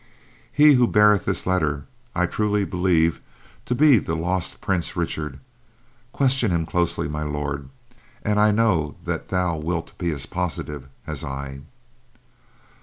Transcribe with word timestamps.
He 0.51 0.73
who 0.73 0.87
beareth 0.87 1.25
this 1.25 1.45
letter, 1.45 1.85
I 2.15 2.25
truly 2.25 2.65
believe 2.65 3.21
to 3.65 3.75
be 3.75 3.99
the 3.99 4.15
lost 4.15 4.59
Prince 4.59 4.95
Richard. 4.97 5.37
Question 6.11 6.49
him 6.49 6.65
closely, 6.65 7.07
My 7.07 7.21
Lord, 7.21 7.69
and 8.23 8.39
I 8.39 8.49
know 8.49 8.95
that 9.05 9.27
thou 9.29 9.57
wilt 9.59 9.95
be 9.99 10.09
as 10.09 10.25
positive 10.25 10.87
as 11.05 11.23
I. 11.23 11.59